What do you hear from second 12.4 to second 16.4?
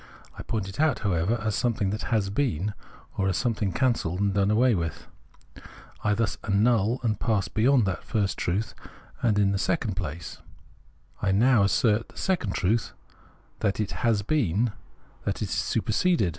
truth that it has been, that it is superseded.